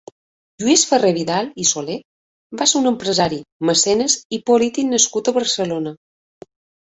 [0.61, 1.97] Lluís Ferrer-Vidal i Soler
[2.61, 3.39] va ser un empresari,
[3.71, 5.93] mecenes i polític nascut a Barcelona.